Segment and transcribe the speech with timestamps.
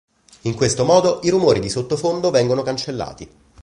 [0.45, 3.29] In questo modo i rumori di sottofondo vengono cancellati.